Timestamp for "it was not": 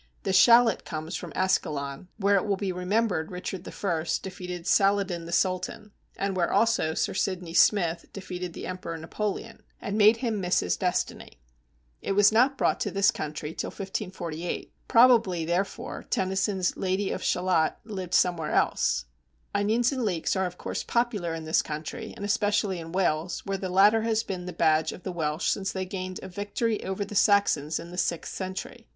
12.01-12.57